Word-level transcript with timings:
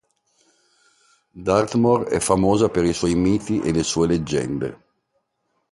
Dartmoor 1.35 2.05
è 2.07 2.19
famosa 2.19 2.69
per 2.69 2.85
i 2.85 2.91
suoi 2.95 3.13
miti 3.13 3.59
e 3.61 3.71
le 3.71 3.83
sue 3.83 4.07
leggende. 4.07 4.83